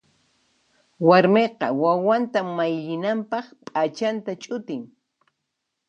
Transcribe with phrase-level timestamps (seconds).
[1.07, 4.83] Warmiqa wawanta mayllinanpaq p'achanta ch'utin.